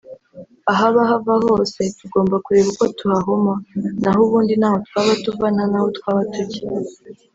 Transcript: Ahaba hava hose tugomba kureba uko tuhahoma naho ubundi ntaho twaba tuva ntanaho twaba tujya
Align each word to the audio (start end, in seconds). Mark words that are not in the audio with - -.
Ahaba 0.71 0.99
hava 1.09 1.33
hose 1.45 1.79
tugomba 1.99 2.35
kureba 2.45 2.69
uko 2.73 2.85
tuhahoma 2.97 3.53
naho 4.03 4.19
ubundi 4.27 4.53
ntaho 4.59 4.77
twaba 4.87 5.13
tuva 5.23 5.45
ntanaho 5.55 5.87
twaba 5.97 6.21
tujya 6.33 6.61